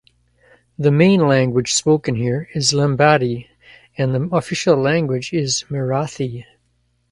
[0.79, 3.45] The main language spoken here is Lambadi
[3.95, 6.43] and the official language is Marathi.